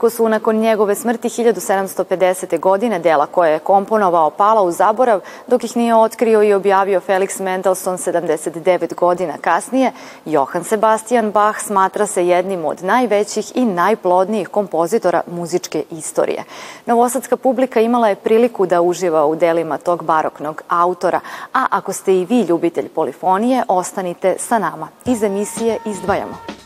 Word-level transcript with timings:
Iako 0.00 0.10
su 0.10 0.28
nakon 0.28 0.56
njegove 0.56 0.94
smrti 0.94 1.28
1750. 1.28 2.60
godine 2.60 2.98
dela 2.98 3.26
koje 3.26 3.52
je 3.52 3.58
komponovao 3.58 4.30
pala 4.30 4.62
u 4.62 4.70
zaborav, 4.70 5.20
dok 5.46 5.64
ih 5.64 5.76
nije 5.76 5.94
otkrio 5.94 6.42
i 6.42 6.52
objavio 6.52 7.00
Felix 7.00 7.42
Mendelssohn 7.42 7.96
79 7.96 8.94
godina 8.94 9.32
kasnije, 9.40 9.92
Johann 10.24 10.64
Sebastian 10.64 11.30
Bach 11.30 11.60
smatra 11.60 12.06
se 12.06 12.26
jednim 12.26 12.64
od 12.64 12.82
najvećih 12.82 13.52
i 13.54 13.64
najplodnijih 13.64 14.48
kompozitora 14.48 15.22
muzičke 15.26 15.84
istorije. 15.90 16.44
Novosadska 16.86 17.36
publika 17.36 17.80
imala 17.80 18.08
je 18.08 18.14
priliku 18.14 18.66
da 18.66 18.80
uživa 18.80 19.26
u 19.26 19.36
delima 19.36 19.78
tog 19.78 20.04
baroknog 20.04 20.62
autora, 20.68 21.20
a 21.54 21.66
ako 21.70 21.92
ste 21.92 22.14
i 22.14 22.24
vi 22.24 22.40
ljubitelj 22.40 22.88
polifonije, 22.88 23.62
ostanite 23.68 24.36
sa 24.38 24.58
nama. 24.58 24.88
Iz 25.04 25.22
emisije 25.22 25.78
izdvajamo. 25.84 26.59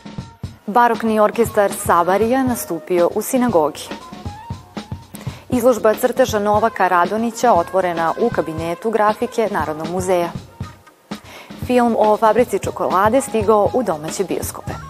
Barokni 0.67 1.19
orkestar 1.19 1.71
Sabarija 1.71 2.43
nastupio 2.43 3.09
u 3.15 3.21
sinagogi. 3.21 3.83
Izložba 5.49 5.93
crteža 5.93 6.39
Novaka 6.39 6.87
Radonića 6.87 7.53
otvorena 7.53 8.13
u 8.21 8.29
kabinetu 8.29 8.91
grafike 8.91 9.49
Narodnog 9.51 9.87
muzeja. 9.91 10.29
Film 11.65 11.95
o 11.99 12.17
fabrici 12.17 12.59
čokolade 12.59 13.21
stigao 13.21 13.69
u 13.73 13.83
domaće 13.83 14.23
bioskope. 14.23 14.84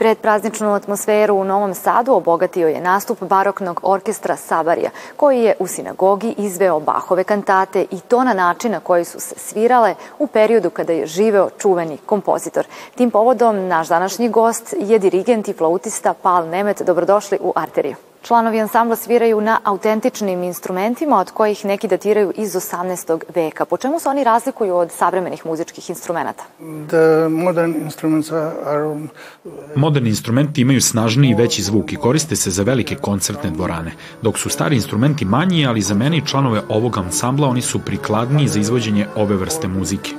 Predprazničnu 0.00 0.74
atmosferu 0.74 1.34
u 1.34 1.44
Novom 1.44 1.74
Sadu 1.74 2.12
obogatio 2.12 2.68
je 2.68 2.80
nastup 2.80 3.22
baroknog 3.22 3.80
orkestra 3.82 4.36
Sabarija, 4.36 4.90
koji 5.16 5.42
je 5.42 5.54
u 5.58 5.66
sinagogi 5.66 6.34
izveo 6.38 6.80
Bahove 6.80 7.24
kantate 7.24 7.86
i 7.90 8.00
to 8.00 8.24
na 8.24 8.34
način 8.34 8.72
na 8.72 8.80
koji 8.80 9.04
su 9.04 9.20
se 9.20 9.34
svirale 9.38 9.94
u 10.18 10.26
periodu 10.26 10.70
kada 10.70 10.92
je 10.92 11.06
živeo 11.06 11.50
čuveni 11.58 11.98
kompozitor. 12.06 12.66
Tim 12.94 13.10
povodom 13.10 13.68
naš 13.68 13.88
današnji 13.88 14.28
gost 14.28 14.74
je 14.78 14.98
dirigent 14.98 15.48
i 15.48 15.52
flautista 15.52 16.14
Pal 16.22 16.48
Nemet. 16.48 16.82
Dobrodošli 16.82 17.38
u 17.40 17.52
Arteriju. 17.56 17.96
Članovi 18.22 18.60
ansambla 18.60 18.96
sviraju 18.96 19.40
na 19.40 19.58
autentičnim 19.64 20.42
instrumentima, 20.42 21.18
od 21.18 21.30
kojih 21.30 21.64
neki 21.64 21.88
datiraju 21.88 22.32
iz 22.36 22.52
18. 22.52 23.20
veka. 23.34 23.64
Po 23.64 23.76
čemu 23.76 24.00
se 24.00 24.08
oni 24.08 24.24
razlikuju 24.24 24.76
od 24.76 24.92
savremenih 24.92 25.46
muzičkih 25.46 25.90
instrumenta? 25.90 26.44
Moderni 29.76 30.08
instrumenti 30.08 30.60
imaju 30.60 30.80
snažniji 30.80 31.30
i 31.30 31.34
veći 31.34 31.62
zvuk 31.62 31.92
i 31.92 31.96
koriste 31.96 32.36
se 32.36 32.50
za 32.50 32.62
velike 32.62 32.94
koncertne 32.94 33.50
dvorane, 33.50 33.92
dok 34.22 34.38
su 34.38 34.48
stari 34.48 34.76
instrumenti 34.76 35.24
manji, 35.24 35.66
ali 35.66 35.80
za 35.80 35.94
mene 35.94 36.16
i 36.16 36.26
članove 36.26 36.62
ovog 36.68 36.98
ansambla 36.98 37.48
oni 37.48 37.62
su 37.62 37.84
prikladniji 37.84 38.48
za 38.48 38.60
izvođenje 38.60 39.06
ove 39.16 39.36
vrste 39.36 39.68
muzike. 39.68 40.10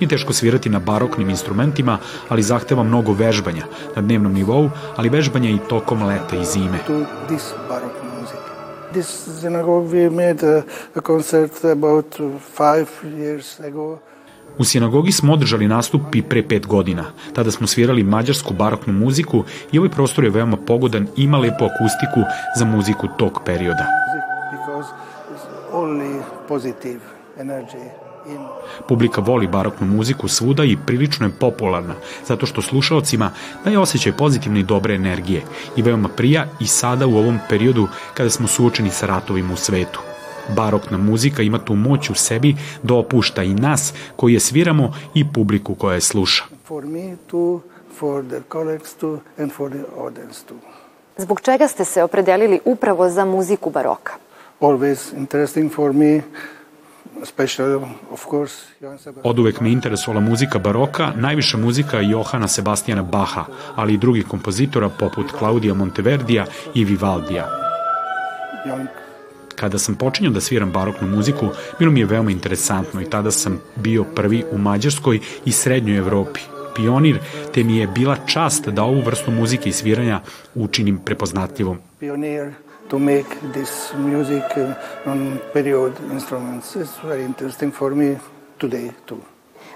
Nije 0.00 0.08
teško 0.08 0.32
svirati 0.32 0.68
na 0.68 0.78
baroknim 0.78 1.30
instrumentima, 1.30 1.98
ali 2.28 2.42
zahteva 2.42 2.82
mnogo 2.82 3.12
vežbanja 3.12 3.64
na 3.96 4.02
dnevnom 4.02 4.32
nivou, 4.32 4.70
ali 4.96 5.08
vežbanja 5.08 5.50
i 5.50 5.58
tokom 5.68 6.02
leta 6.02 6.36
i 6.36 6.44
zime. 6.44 6.78
This 8.92 9.28
synagogue 9.42 9.88
we 9.92 10.10
made 10.10 10.42
a, 10.42 10.62
a 10.94 11.00
concert 11.00 11.64
about 11.64 12.14
five 12.56 12.88
years 13.04 13.66
ago. 13.66 13.98
U 14.58 14.64
sinagogi 14.64 15.12
smo 15.12 15.32
održali 15.32 15.68
nastup 15.68 16.14
i 16.14 16.22
pre 16.22 16.48
pet 16.48 16.66
godina. 16.66 17.04
Tada 17.32 17.50
smo 17.50 17.66
svirali 17.66 18.02
mađarsku 18.02 18.54
baroknu 18.54 18.92
muziku 18.92 19.44
i 19.72 19.78
ovaj 19.78 19.90
prostor 19.90 20.24
je 20.24 20.30
veoma 20.30 20.56
pogodan 20.56 21.06
ima 21.16 21.38
lepu 21.38 21.64
akustiku 21.64 22.20
za 22.56 22.64
muziku 22.64 23.06
tog 23.18 23.40
perioda. 23.44 23.86
Because 24.52 24.88
it's 25.34 25.46
only 25.72 26.22
positive 26.48 27.00
energy. 27.38 28.07
Publika 28.88 29.20
voli 29.20 29.46
baroknu 29.46 29.86
muziku 29.86 30.28
svuda 30.28 30.64
i 30.64 30.76
prilično 30.86 31.26
je 31.26 31.32
popularna, 31.32 31.94
zato 32.26 32.46
što 32.46 32.62
slušalcima 32.62 33.30
daje 33.64 33.78
osjećaj 33.78 34.12
pozitivne 34.12 34.60
i 34.60 34.64
dobre 34.64 34.94
energije 34.94 35.42
i 35.76 35.82
veoma 35.82 36.08
prija 36.08 36.46
i 36.60 36.66
sada 36.66 37.06
u 37.06 37.16
ovom 37.16 37.38
periodu 37.48 37.88
kada 38.14 38.30
smo 38.30 38.48
suočeni 38.48 38.90
sa 38.90 39.06
ratovima 39.06 39.52
u 39.54 39.56
svetu. 39.56 40.00
Barokna 40.56 40.98
muzika 40.98 41.42
ima 41.42 41.58
tu 41.58 41.74
moć 41.74 42.10
u 42.10 42.14
sebi 42.14 42.56
da 42.82 42.94
opušta 42.94 43.42
i 43.42 43.54
nas 43.54 43.94
koji 44.16 44.34
je 44.34 44.40
sviramo 44.40 44.92
i 45.14 45.32
publiku 45.32 45.74
koja 45.74 45.94
je 45.94 46.00
sluša. 46.00 46.44
For 46.64 46.86
me 46.86 47.16
too, 47.26 47.60
for 47.98 48.24
the 48.24 48.40
colleagues 48.52 48.94
too, 48.94 49.18
and 49.38 49.52
for 49.52 49.70
the 49.70 49.84
audience 50.00 50.40
too. 50.48 50.56
Zbog 51.16 51.40
čega 51.40 51.68
ste 51.68 51.84
se 51.84 52.02
opredelili 52.02 52.60
upravo 52.64 53.10
za 53.10 53.24
muziku 53.24 53.70
baroka? 53.70 54.12
Always 54.60 55.16
interesting 55.16 55.72
for 55.74 55.92
me 55.92 56.22
Od 59.22 59.38
uvek 59.38 59.60
me 59.60 59.70
interesovala 59.70 60.20
muzika 60.20 60.58
baroka, 60.58 61.12
najviše 61.16 61.56
muzika 61.56 62.00
Johana 62.00 62.48
Sebastijana 62.48 63.02
Baha, 63.02 63.44
ali 63.76 63.94
i 63.94 63.98
drugih 63.98 64.26
kompozitora 64.26 64.88
poput 64.88 65.26
Claudia 65.38 65.74
Monteverdija 65.74 66.46
i 66.74 66.84
Vivaldija. 66.84 67.48
Kada 69.56 69.78
sam 69.78 69.94
počinjao 69.94 70.32
da 70.32 70.40
sviram 70.40 70.72
baroknu 70.72 71.08
muziku, 71.08 71.48
bilo 71.78 71.92
mi 71.92 72.00
je 72.00 72.06
veoma 72.06 72.30
interesantno 72.30 73.00
i 73.00 73.10
tada 73.10 73.30
sam 73.30 73.60
bio 73.76 74.04
prvi 74.04 74.44
u 74.52 74.58
Mađarskoj 74.58 75.20
i 75.44 75.52
Srednjoj 75.52 75.98
Evropi 75.98 76.40
pionir, 76.78 77.18
te 77.54 77.64
mi 77.64 77.76
je 77.76 77.86
bila 77.86 78.16
čast 78.26 78.68
da 78.68 78.82
ovu 78.82 79.00
vrstu 79.00 79.30
muzike 79.30 79.68
i 79.68 79.72
sviranja 79.72 80.20
učinim 80.54 80.98
prepoznatljivom. 80.98 81.78
Pionir 81.98 82.52
to 82.88 82.98
make 82.98 83.28
this 83.52 83.92
music 83.94 84.44
uh, 84.56 84.74
on 85.06 85.38
period 85.52 85.94
instruments. 86.10 86.76
It's 86.76 86.96
very 86.98 87.24
interesting 87.24 87.72
for 87.72 87.94
me 87.94 88.18
today 88.58 88.90
too. 89.06 89.22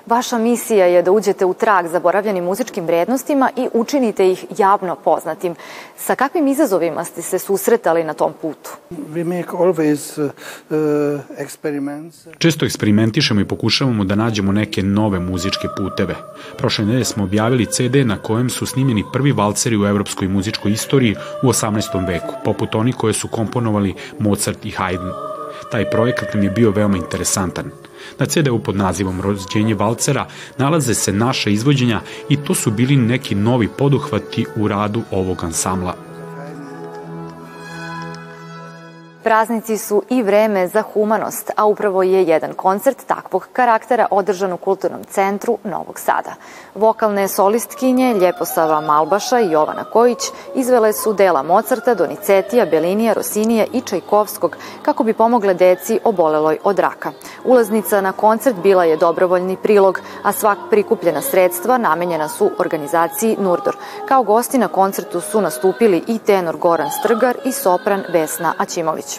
Vaša 0.06 0.38
misija 0.38 0.86
je 0.86 1.02
da 1.02 1.12
uđete 1.12 1.44
u 1.44 1.54
trag 1.54 1.86
zaboravljenim 1.86 2.44
muzičkim 2.44 2.86
vrednostima 2.86 3.50
i 3.56 3.68
učinite 3.72 4.30
ih 4.30 4.44
javno 4.58 4.96
poznatim. 4.96 5.54
Sa 5.96 6.14
kakvim 6.14 6.48
izazovima 6.48 7.04
ste 7.04 7.22
se 7.22 7.38
susretali 7.38 8.04
na 8.04 8.14
tom 8.14 8.32
putu? 8.42 8.70
We 8.90 9.24
make 9.24 9.50
always 9.50 10.24
uh, 10.24 10.30
uh 10.70 11.20
experiments. 11.38 12.28
Često 12.38 12.64
eksperimentišemo 12.64 13.40
i 13.40 13.48
pokušavamo 13.48 14.04
da 14.04 14.14
nađemo 14.14 14.52
neke 14.52 14.82
nove 14.82 15.20
muzičke 15.20 15.68
puteve. 15.76 16.14
Prošle 16.58 16.84
nedelje 16.84 17.04
smo 17.04 17.24
objavili 17.24 17.66
CD 17.66 17.96
na 18.04 18.18
kojem 18.18 18.50
su 18.50 18.66
snimljeni 18.66 19.04
prvi 19.12 19.32
valceri 19.32 19.76
u 19.76 19.86
evropskoj 19.86 20.28
muzičkoj 20.28 20.72
istoriji 20.72 21.16
u 21.42 21.46
18. 21.46 22.06
veku, 22.06 22.34
poput 22.44 22.74
oni 22.74 22.92
koje 22.92 23.12
su 23.12 23.28
komponovali 23.28 23.94
Mozart 24.18 24.64
i 24.64 24.70
Haydn. 24.70 25.32
Taj 25.70 25.90
projekat 25.90 26.34
nam 26.34 26.42
je 26.42 26.50
bio 26.50 26.70
veoma 26.70 26.96
interesantan. 26.96 27.70
Na 28.18 28.26
CD-u 28.26 28.58
pod 28.58 28.76
nazivom 28.76 29.20
Rođenje 29.20 29.74
valcera 29.74 30.26
nalaze 30.58 30.94
se 30.94 31.12
naše 31.12 31.52
izvođenja 31.52 32.00
i 32.28 32.36
to 32.36 32.54
su 32.54 32.70
bili 32.70 32.96
neki 32.96 33.34
novi 33.34 33.68
poduhvati 33.78 34.46
u 34.56 34.68
radu 34.68 35.02
ovog 35.10 35.44
ansambla. 35.44 36.11
Praznici 39.22 39.78
su 39.78 40.02
i 40.08 40.22
vreme 40.22 40.68
za 40.68 40.82
humanost, 40.82 41.50
a 41.56 41.64
upravo 41.64 42.02
je 42.02 42.22
jedan 42.22 42.52
koncert 42.54 43.06
takvog 43.06 43.48
karaktera 43.52 44.06
održan 44.10 44.52
u 44.52 44.56
Kulturnom 44.56 45.04
centru 45.04 45.58
Novog 45.64 45.98
Sada. 45.98 46.34
Vokalne 46.74 47.28
solistkinje 47.28 48.14
Ljeposava 48.14 48.80
Malbaša 48.80 49.40
i 49.40 49.50
Jovana 49.50 49.84
Kojić 49.84 50.18
izvele 50.54 50.92
su 50.92 51.12
dela 51.12 51.42
Mozarta, 51.42 51.94
Donizetija, 51.94 52.66
Belinija, 52.66 53.12
Rosinija 53.12 53.66
i 53.72 53.80
Čajkovskog 53.80 54.56
kako 54.82 55.04
bi 55.04 55.12
pomogle 55.12 55.54
deci 55.54 56.00
oboleloj 56.04 56.58
od 56.64 56.78
raka. 56.78 57.12
Ulaznica 57.44 58.00
na 58.00 58.12
koncert 58.12 58.56
bila 58.56 58.84
je 58.84 58.96
dobrovoljni 58.96 59.56
prilog, 59.56 60.00
a 60.22 60.32
svak 60.32 60.58
prikupljena 60.70 61.20
sredstva 61.20 61.78
namenjena 61.78 62.28
su 62.28 62.50
organizaciji 62.58 63.36
Nurdor. 63.40 63.76
Kao 64.08 64.22
gosti 64.22 64.58
na 64.58 64.68
koncertu 64.68 65.20
su 65.20 65.40
nastupili 65.40 66.02
i 66.06 66.18
tenor 66.18 66.56
Goran 66.56 66.90
Strgar 66.90 67.36
i 67.44 67.52
sopran 67.52 68.02
Vesna 68.12 68.54
Aćimović. 68.58 69.11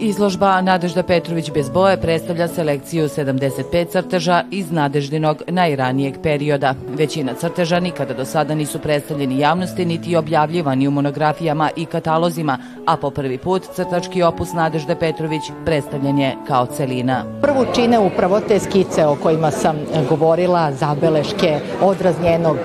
Izložba 0.00 0.60
Nadežda 0.60 1.02
Petrović 1.02 1.50
bez 1.50 1.70
boje 1.70 1.96
predstavlja 2.00 2.48
selekciju 2.48 3.08
75 3.08 3.86
crteža 3.86 4.44
iz 4.50 4.70
Nadeždinog 4.72 5.42
najranijeg 5.48 6.14
perioda. 6.22 6.74
Većina 6.88 7.34
crteža 7.34 7.80
nikada 7.80 8.14
do 8.14 8.24
sada 8.24 8.54
nisu 8.54 8.78
predstavljeni 8.78 9.38
javnosti 9.38 9.84
niti 9.84 10.16
objavljivani 10.16 10.88
u 10.88 10.90
monografijama 10.90 11.70
i 11.76 11.84
katalozima, 11.84 12.58
a 12.86 12.96
po 12.96 13.10
prvi 13.10 13.38
put 13.38 13.62
crtački 13.74 14.22
opus 14.22 14.52
Nadežde 14.52 14.96
Petrović 14.96 15.42
predstavljen 15.64 16.18
je 16.18 16.36
kao 16.46 16.66
celina. 16.66 17.24
Prvu 17.42 17.66
čine 17.74 17.98
upravo 17.98 18.40
te 18.40 18.58
skice 18.58 19.06
o 19.06 19.16
kojima 19.22 19.50
sam 19.50 19.76
govorila, 20.08 20.72
zabeleške, 20.72 21.60
odraz 21.82 22.14
njenog 22.22 22.56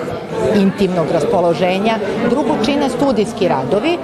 intimnog 0.55 1.07
raspoloženja. 1.13 1.95
Drugu 2.29 2.55
čine 2.65 2.89
studijski 2.89 3.47
radovi, 3.47 3.97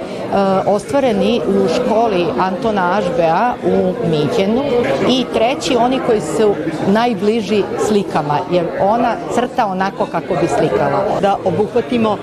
ostvareni 0.66 1.40
u 1.48 1.68
školi 1.68 2.26
Antona 2.38 2.98
Ažbea 2.98 3.54
u 3.64 3.92
Miđenu 4.08 4.62
i 5.08 5.24
treći 5.34 5.76
oni 5.76 6.00
koji 6.06 6.20
su 6.20 6.54
najbliži 6.86 7.62
slikama, 7.88 8.38
jer 8.50 8.66
ona 8.80 9.14
crta 9.34 9.66
onako 9.66 10.06
kako 10.06 10.34
bi 10.40 10.48
slikala. 10.58 11.20
Da 11.20 11.36
obuhvatimo 11.44 12.16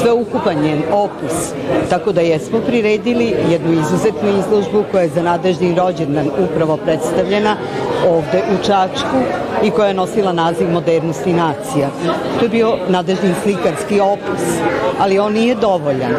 sveukupan 0.00 0.56
njen 0.62 0.82
opus, 0.92 1.52
tako 1.90 2.12
da 2.12 2.20
jesmo 2.20 2.58
priredili 2.66 3.34
jednu 3.50 3.72
izuzetnu 3.72 4.28
izložbu 4.38 4.84
koja 4.90 5.02
je 5.02 5.08
za 5.08 5.22
nadežni 5.22 5.74
rođendan 5.74 6.30
upravo 6.50 6.76
predstavljena 6.76 7.56
ovde 8.08 8.42
u 8.54 8.64
Čačku 8.64 9.16
i 9.62 9.70
koja 9.70 9.88
je 9.88 9.94
nosila 9.94 10.32
naziv 10.32 10.70
Modernosti 10.70 11.32
nacija. 11.32 11.88
To 12.38 12.44
je 12.44 12.48
bio 12.48 12.76
nadežni 12.88 13.34
slikarski 13.42 14.00
opus, 14.00 14.42
ali 15.00 15.18
on 15.18 15.32
nije 15.32 15.54
dovoljan 15.54 16.12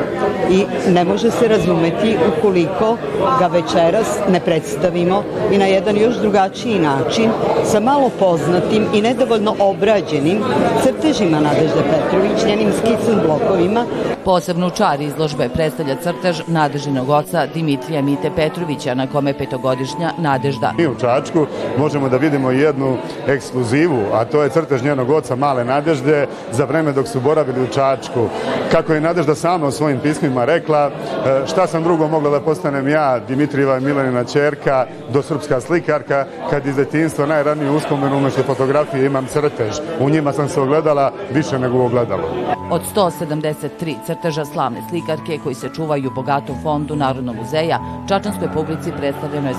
i 0.50 0.66
ne 0.92 1.04
može 1.04 1.32
se 1.32 1.48
razumeti 1.48 2.18
ukoliko 2.38 2.98
ga 3.40 3.48
večeras 3.48 4.20
ne 4.30 4.40
predstavimo 4.40 5.24
i 5.52 5.58
na 5.58 5.66
jedan 5.66 5.98
još 5.98 6.16
drugačiji 6.16 6.80
način 6.80 7.30
sa 7.64 7.80
malo 7.80 8.10
poznatim 8.20 8.86
i 8.94 9.02
nedovoljno 9.02 9.56
obrađenim 9.60 10.44
crtežima 10.84 11.40
Nadežde 11.40 11.84
Petrović, 11.92 12.46
njenim 12.48 12.72
skicnim 12.72 13.20
blokovima. 13.26 13.86
Posebnu 14.26 14.70
čar 14.70 15.02
izložbe 15.02 15.50
predstavlja 15.50 15.96
crtež 15.96 16.42
Nadežinog 16.48 17.10
oca 17.10 17.48
Dimitrija 17.54 18.02
Mite 18.02 18.32
Petrovića 18.36 18.96
na 18.96 19.08
kome 19.08 19.34
petogodišnja 19.34 20.12
Nadežda. 20.18 20.74
Mi 20.78 20.88
u 20.88 20.96
Čačku 20.96 21.46
možemo 21.78 22.10
da 22.10 22.18
vidimo 22.18 22.52
jednu 22.52 22.98
ekskluzivu, 23.28 24.04
a 24.14 24.26
to 24.26 24.44
je 24.44 24.50
crtež 24.50 24.84
njenog 24.84 25.10
oca 25.10 25.36
Male 25.36 25.66
Nadežde 25.66 26.28
za 26.52 26.66
vreme 26.66 26.92
dok 26.92 27.08
su 27.08 27.20
boravili 27.20 27.64
u 27.64 27.68
Čačku. 27.68 28.28
Kako 28.72 28.94
je 28.94 29.02
Nadežda 29.02 29.36
sama 29.36 29.68
u 29.68 29.72
svojim 29.72 30.00
pismima 30.00 30.46
rekla, 30.46 30.92
e, 30.92 31.48
šta 31.48 31.68
sam 31.68 31.84
drugo 31.84 32.08
mogla 32.08 32.30
da 32.30 32.42
postanem 32.42 32.88
ja, 32.88 33.20
Dimitrijeva 33.20 33.80
Milanina 33.80 34.24
čerka, 34.24 34.86
do 35.10 35.22
srpska 35.22 35.62
slikarka, 35.62 36.26
kad 36.50 36.66
iz 36.66 36.76
detinstva 36.76 37.26
najraniju 37.26 37.76
uspomenu 37.76 38.18
umešto 38.18 38.44
fotografije 38.44 39.06
imam 39.06 39.26
crtež. 39.26 39.76
U 40.00 40.10
njima 40.10 40.34
sam 40.34 40.50
se 40.50 40.62
ogledala 40.62 41.12
više 41.34 41.60
nego 41.60 41.78
u. 41.78 42.55
Od 42.72 42.82
173 42.96 43.96
crteža 44.06 44.46
slavne 44.46 44.82
slikarke 44.90 45.40
koji 45.44 45.56
se 45.56 45.70
čuvaju 45.76 46.10
u 46.10 46.14
bogatom 46.14 46.56
fondu 46.64 46.96
Narodnog 46.96 47.36
muzeja, 47.36 47.80
Čačanskoj 48.08 48.48
publici 48.54 48.92
predstavljeno 48.98 49.50
je 49.50 49.56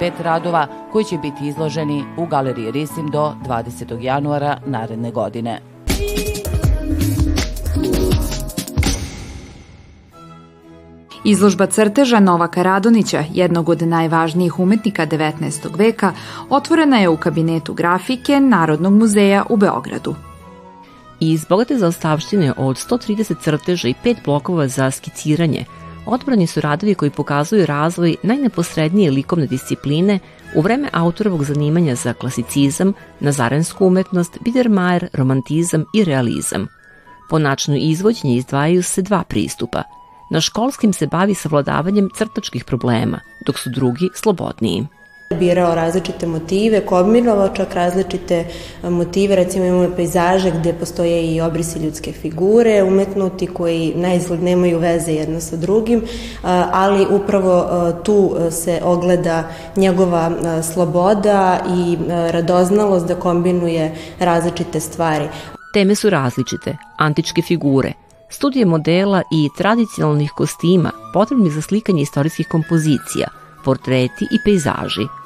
75 0.00 0.12
radova 0.22 0.66
koji 0.92 1.04
će 1.04 1.18
biti 1.18 1.48
izloženi 1.48 2.04
u 2.16 2.26
Galeriji 2.26 2.70
Risim 2.70 3.08
do 3.08 3.34
20. 3.46 4.02
januara 4.02 4.58
naredne 4.66 5.10
godine. 5.10 5.60
Izložba 11.24 11.66
crteža 11.66 12.20
Novaka 12.20 12.62
Radonića, 12.62 13.24
jednog 13.32 13.68
od 13.68 13.82
najvažnijih 13.82 14.58
umetnika 14.58 15.06
19. 15.06 15.78
veka, 15.78 16.12
otvorena 16.50 16.98
je 16.98 17.08
u 17.08 17.16
kabinetu 17.16 17.74
grafike 17.74 18.40
Narodnog 18.40 18.92
muzeja 18.92 19.44
u 19.50 19.56
Beogradu. 19.56 20.27
Iz 21.20 21.44
bogate 21.48 21.78
zaostavštine 21.78 22.52
od 22.56 22.76
130 22.76 23.34
crteža 23.42 23.88
i 23.88 23.94
pet 24.02 24.16
blokova 24.24 24.68
za 24.68 24.90
skiciranje, 24.90 25.64
odbrani 26.06 26.46
su 26.46 26.60
radovi 26.60 26.94
koji 26.94 27.10
pokazuju 27.10 27.66
razvoj 27.66 28.16
najneposrednije 28.22 29.10
likovne 29.10 29.46
discipline 29.46 30.18
u 30.54 30.60
vreme 30.60 30.88
autorovog 30.92 31.44
zanimanja 31.44 31.94
za 31.94 32.12
klasicizam, 32.12 32.92
nazarensku 33.20 33.86
umetnost, 33.86 34.38
Biedermeier, 34.40 35.08
romantizam 35.12 35.84
i 35.94 36.04
realizam. 36.04 36.66
Po 37.30 37.38
načinu 37.38 37.76
izvođenja 37.76 38.34
izdvajaju 38.34 38.82
se 38.82 39.02
dva 39.02 39.24
pristupa– 39.28 39.82
Na 40.30 40.40
školskim 40.40 40.92
se 40.92 41.06
bavi 41.06 41.34
savladavanjem 41.34 42.10
crtačkih 42.14 42.64
problema, 42.64 43.20
dok 43.46 43.58
su 43.58 43.70
drugi 43.70 44.08
slobodniji 44.14 44.86
birao 45.30 45.74
različite 45.74 46.26
motive, 46.26 46.86
kombinovao 46.86 47.48
čak 47.48 47.74
različite 47.74 48.44
motive, 48.82 49.36
recimo 49.36 49.64
imamo 49.64 49.88
pejzaže 49.96 50.50
gde 50.50 50.72
postoje 50.72 51.34
i 51.34 51.40
obrisi 51.40 51.78
ljudske 51.78 52.12
figure, 52.12 52.82
umetnuti 52.82 53.46
koji 53.46 53.92
na 53.96 54.14
izgled 54.14 54.42
nemaju 54.42 54.78
veze 54.78 55.12
jedno 55.12 55.40
sa 55.40 55.56
drugim, 55.56 56.02
ali 56.72 57.06
upravo 57.10 57.92
tu 58.04 58.36
se 58.50 58.80
ogleda 58.84 59.48
njegova 59.76 60.30
sloboda 60.74 61.60
i 61.76 61.96
radoznalost 62.08 63.06
da 63.06 63.14
kombinuje 63.14 63.94
različite 64.18 64.80
stvari. 64.80 65.28
Teme 65.72 65.94
su 65.94 66.10
različite, 66.10 66.76
antičke 66.96 67.42
figure– 67.42 67.92
studije 68.30 68.66
modela 68.66 69.22
i 69.32 69.48
tradicionalnih 69.56 70.30
kostima 70.36 70.90
potrebni 71.12 71.50
za 71.50 71.62
slikanje 71.62 72.02
istorijskih 72.02 72.48
kompozicija, 72.48 73.28
portreti 73.64 74.24
i 74.30 74.38
pejzaži. 74.44 75.17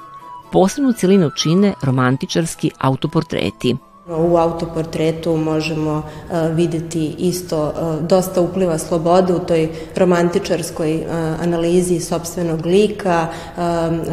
Posebnu 0.52 0.92
celinu 0.92 1.30
čine 1.30 1.74
romantičarski 1.82 2.70
autoportreti– 2.78 3.76
U 4.08 4.36
autoportretu 4.36 5.36
možemo 5.36 6.02
e, 6.02 6.48
videti 6.48 7.14
isto 7.18 7.68
e, 7.68 8.02
dosta 8.02 8.40
upliva 8.40 8.78
slobode 8.78 9.34
u 9.34 9.38
toj 9.38 9.68
romantičarskoj 9.96 10.94
e, 10.94 11.04
analizi 11.42 12.00
sobstvenog 12.00 12.66
lika, 12.66 13.26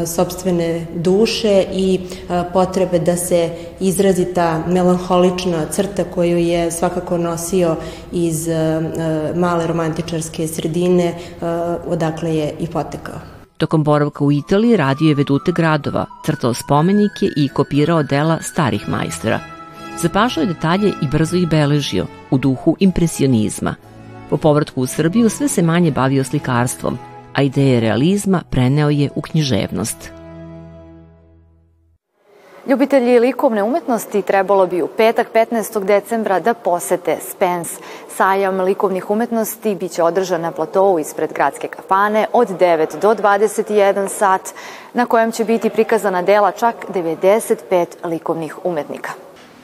sobstvene 0.06 0.86
duše 0.96 1.66
i 1.74 2.00
potrebe 2.54 3.00
da 3.00 3.16
se 3.18 3.50
izrazi 3.80 4.26
ta 4.34 4.64
melanholična 4.68 5.66
crta 5.72 6.04
koju 6.04 6.38
je 6.38 6.72
svakako 6.72 7.18
nosio 7.18 7.76
iz 8.12 8.48
male 9.36 9.68
romantičarske 9.68 10.48
sredine 10.48 11.14
odakle 11.88 12.36
je 12.36 12.54
i 12.60 12.68
potekao. 12.68 13.39
Tokom 13.60 13.84
boravka 13.84 14.24
u 14.24 14.32
Italiji 14.32 14.78
radio 14.78 15.08
je 15.08 15.16
vedute 15.16 15.52
gradova, 15.52 16.06
crtao 16.26 16.54
spomenike 16.54 17.26
i 17.38 17.50
kopirao 17.50 18.04
dela 18.04 18.42
starih 18.42 18.90
majstora– 18.90 19.40
Zapažao 20.02 20.42
je 20.42 20.48
detalje 20.48 20.94
i 21.02 21.08
brzo 21.12 21.38
ih 21.38 21.48
beležio, 21.48 22.06
u 22.32 22.38
duhu 22.38 22.76
impresionizma. 22.80 23.76
Po 24.30 24.38
povratku 24.38 24.82
u 24.82 24.86
Srbiju 24.86 25.30
sve 25.30 25.48
se 25.48 25.62
manje 25.62 25.92
bavio 25.92 26.24
slikarstvom, 26.24 26.98
a 27.34 27.42
ideje 27.42 27.80
realizma 27.80 28.42
preneo 28.50 28.90
je 28.90 29.10
u 29.16 29.22
književnost. 29.22 30.19
Ljubitelji 32.70 33.20
likovne 33.20 33.64
umetnosti 33.64 34.22
trebalo 34.22 34.68
bi 34.68 34.82
u 34.82 34.88
petak 34.88 35.28
15. 35.34 35.84
decembra 35.84 36.40
da 36.40 36.54
posete 36.54 37.18
Spence. 37.32 37.76
Sajam 38.16 38.62
likovnih 38.62 39.10
umetnosti 39.10 39.76
biće 39.76 40.04
održan 40.04 40.42
na 40.42 40.52
platovu 40.52 41.00
ispred 41.00 41.34
gradske 41.34 41.68
kafane 41.68 42.28
od 42.34 42.48
9 42.48 43.00
do 43.02 43.14
21 43.14 44.08
sat, 44.08 44.42
na 44.94 45.06
kojem 45.06 45.32
će 45.32 45.46
biti 45.46 45.70
prikazana 45.70 46.22
dela 46.22 46.52
čak 46.52 46.76
95 46.94 47.86
likovnih 48.04 48.66
umetnika. 48.66 49.12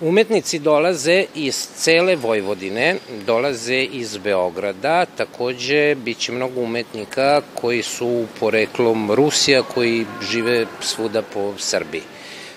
Umetnici 0.02 0.60
dolaze 0.60 1.26
iz 1.36 1.68
cele 1.76 2.16
Vojvodine, 2.16 2.96
dolaze 3.26 3.82
iz 3.82 4.18
Beograda, 4.18 5.06
takođe 5.18 5.96
biće 5.96 6.32
mnogo 6.32 6.62
umetnika 6.62 7.42
koji 7.54 7.84
su 7.84 8.26
poreklom 8.40 9.12
Rusija, 9.12 9.64
koji 9.74 10.06
žive 10.22 10.66
svuda 10.82 11.22
po 11.34 11.54
Srbiji. 11.58 12.15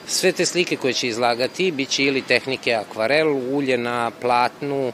Sve 0.09 0.33
te 0.33 0.47
slike 0.47 0.77
koje 0.77 0.93
će 0.93 1.09
izlagati 1.09 1.71
biće 1.71 2.05
ili 2.05 2.23
tehnike 2.23 2.75
akvarel, 2.75 3.37
ulje 3.53 3.79
na 3.79 4.11
platnu 4.21 4.93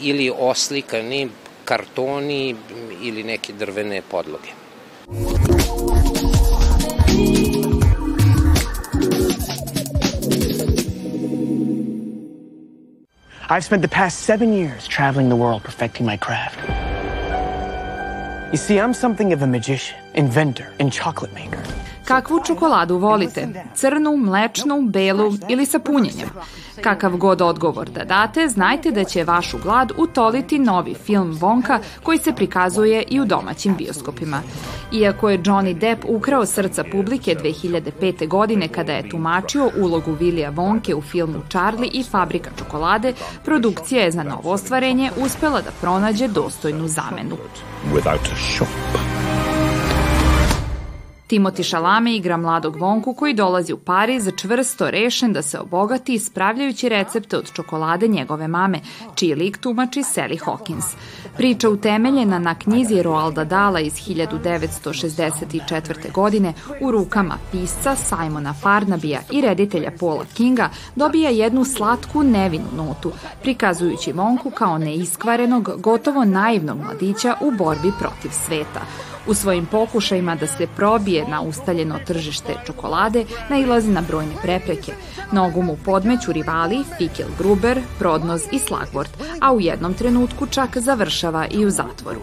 ili 0.00 0.32
oslikani 0.38 1.28
kartoni 1.64 2.56
ili 3.02 3.22
neke 3.22 3.52
drvene 3.52 4.02
podloge. 4.10 4.48
I've 13.50 13.64
spent 13.64 13.82
the 13.82 13.88
past 13.88 14.18
seven 14.20 14.52
years 14.52 14.88
traveling 14.88 15.28
the 15.28 15.36
world 15.36 15.62
perfecting 15.62 16.06
my 16.06 16.16
craft. 16.16 16.58
You 18.52 18.58
see, 18.58 18.78
I'm 18.78 18.94
something 18.94 19.34
of 19.34 19.42
a 19.42 19.46
magician, 19.46 19.98
inventor, 20.14 20.66
and 20.80 20.92
chocolate 20.92 21.32
maker. 21.34 21.81
Kakvu 22.04 22.40
čokoladu 22.46 22.96
volite? 22.96 23.48
Crnu, 23.74 24.16
mlečnu, 24.16 24.82
belu 24.82 25.32
ili 25.48 25.66
sa 25.66 25.78
punjenjem? 25.78 26.28
Kakav 26.80 27.16
god 27.16 27.42
odgovor 27.42 27.90
da 27.90 28.04
date, 28.04 28.48
znajte 28.48 28.90
da 28.90 29.04
će 29.04 29.24
vašu 29.24 29.58
glad 29.58 29.92
utoliti 29.98 30.58
novi 30.58 30.94
film 30.94 31.36
Vonka 31.40 31.78
koji 32.02 32.18
se 32.18 32.32
prikazuje 32.32 33.02
i 33.08 33.20
u 33.20 33.24
domaćim 33.24 33.76
bioskopima. 33.76 34.42
Iako 34.92 35.30
je 35.30 35.38
Johnny 35.38 35.78
Depp 35.78 36.04
ukrao 36.08 36.46
srca 36.46 36.84
publike 36.92 37.34
2005. 37.34 38.28
godine 38.28 38.68
kada 38.68 38.92
je 38.92 39.08
tumačio 39.08 39.70
ulogu 39.78 40.12
Vilija 40.12 40.50
Vonke 40.50 40.94
u 40.94 41.02
filmu 41.02 41.40
Charlie 41.48 41.90
i 41.92 42.04
Fabrika 42.04 42.50
čokolade, 42.58 43.12
produkcija 43.44 44.04
je 44.04 44.10
za 44.10 44.22
novo 44.22 44.50
ostvarenje 44.52 45.10
uspela 45.16 45.60
da 45.60 45.70
pronađe 45.80 46.28
dostojnu 46.28 46.88
zamenu. 46.88 47.36
Without 47.94 48.32
a 48.32 48.36
shop. 48.56 49.01
Timoti 51.32 51.62
Šalame 51.62 52.16
igra 52.16 52.36
mladog 52.36 52.76
Vonku 52.76 53.14
koji 53.14 53.34
dolazi 53.34 53.72
u 53.72 53.78
Pariz 53.78 54.28
čvrsto 54.36 54.90
rešen 54.90 55.32
da 55.32 55.42
se 55.42 55.58
obogati 55.58 56.14
ispravljajući 56.14 56.88
recepte 56.88 57.36
od 57.36 57.52
čokolade 57.52 58.08
njegove 58.08 58.48
mame, 58.48 58.80
čiji 59.14 59.34
lik 59.34 59.58
tumači 59.58 60.00
Sally 60.00 60.44
Hawkins. 60.44 60.84
Priča 61.36 61.68
utemeljena 61.68 62.38
na 62.38 62.54
knjizi 62.54 63.02
Roalda 63.02 63.44
Dala 63.44 63.80
iz 63.80 63.92
1964. 63.92 66.12
godine 66.12 66.52
u 66.80 66.90
rukama 66.90 67.38
pisca 67.52 67.96
Simona 67.96 68.54
Farnabija 68.54 69.20
i 69.30 69.40
reditelja 69.40 69.90
Paula 70.00 70.24
Kinga 70.34 70.68
dobija 70.96 71.30
jednu 71.30 71.64
slatku 71.64 72.22
nevinu 72.22 72.68
notu, 72.76 73.12
prikazujući 73.42 74.12
Vonku 74.12 74.50
kao 74.50 74.78
neiskvarenog, 74.78 75.70
gotovo 75.76 76.24
naivnog 76.24 76.78
mladića 76.78 77.34
u 77.40 77.50
borbi 77.50 77.92
protiv 77.98 78.30
sveta. 78.46 78.80
U 79.26 79.34
svojim 79.34 79.66
pokušajima 79.66 80.34
da 80.34 80.46
se 80.46 80.66
probije 80.76 81.28
na 81.28 81.40
ustaljeno 81.40 81.98
tržište 82.06 82.54
čokolade 82.66 83.24
nailazi 83.50 83.90
na 83.90 84.00
brojne 84.00 84.34
prepreke. 84.42 84.92
Nogu 85.32 85.62
mu 85.62 85.76
podmeću 85.84 86.32
rivali 86.32 86.84
Fikil 86.98 87.26
Gruber, 87.38 87.80
Prodnoz 87.98 88.42
i 88.52 88.58
Slagvort, 88.58 89.10
a 89.40 89.52
u 89.52 89.60
jednom 89.60 89.94
trenutku 89.94 90.46
čak 90.46 90.78
završava 90.78 91.46
i 91.50 91.66
u 91.66 91.70
zatvoru. 91.70 92.20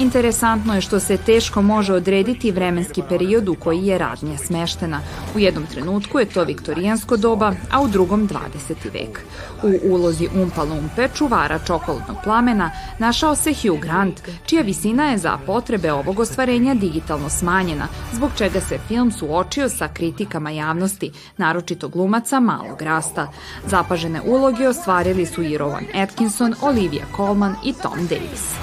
Interesantno 0.00 0.74
je 0.74 0.80
što 0.80 1.00
se 1.00 1.16
teško 1.16 1.62
može 1.62 1.92
odrediti 1.92 2.50
vremenski 2.50 3.02
period 3.08 3.48
u 3.48 3.54
koji 3.54 3.86
je 3.86 3.98
radnja 3.98 4.38
smeštena. 4.38 5.00
U 5.36 5.38
jednom 5.38 5.66
trenutku 5.66 6.18
je 6.18 6.26
to 6.26 6.44
viktorijansko 6.44 7.16
doba, 7.16 7.52
a 7.70 7.80
u 7.82 7.88
drugom 7.88 8.28
20. 8.28 8.74
vek. 8.92 9.20
U 9.62 9.92
ulozi 9.92 10.28
Umpa 10.42 10.62
Lumpe, 10.62 11.08
čuvara 11.14 11.58
čokoladnog 11.66 12.16
plamena, 12.24 12.70
našao 12.98 13.36
se 13.36 13.54
Hugh 13.54 13.80
Grant, 13.80 14.20
čija 14.46 14.62
visina 14.62 15.10
je 15.10 15.18
za 15.18 15.38
potrebe 15.46 15.92
ovog 15.92 16.18
ostvarenja 16.18 16.74
digitalno 16.74 17.28
smanjena, 17.28 17.88
zbog 18.12 18.30
čega 18.38 18.60
se 18.60 18.78
film 18.88 19.12
suočio 19.12 19.68
sa 19.68 19.88
kritikama 19.88 20.50
javnosti, 20.50 21.12
naročito 21.36 21.88
glumaca 21.88 22.40
malog 22.40 22.82
rasta. 22.82 23.28
Zapažene 23.66 24.20
uloge 24.26 24.68
ostvarili 24.68 25.26
su 25.26 25.42
i 25.42 25.58
Rowan 25.58 26.02
Atkinson, 26.02 26.54
Olivia 26.62 27.04
Colman 27.16 27.54
i 27.64 27.72
Tom 27.72 28.06
Davis. 28.06 28.54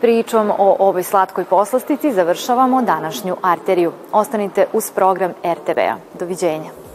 Pričom 0.00 0.50
o 0.50 0.76
ovoj 0.78 1.02
slatkoj 1.02 1.44
poslastici 1.44 2.12
završavamo 2.12 2.82
današnju 2.82 3.36
arteriju. 3.42 3.92
Ostanite 4.12 4.66
uz 4.72 4.90
program 4.90 5.30
RTV-a. 5.44 5.96
Doviđenja. 6.18 6.87